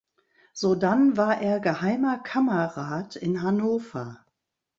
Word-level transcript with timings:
Sodann 0.53 1.15
war 1.15 1.39
er 1.41 1.59
Geheimer 1.59 2.17
Kammerrat 2.17 3.15
in 3.15 3.43
Hannover. 3.43 4.25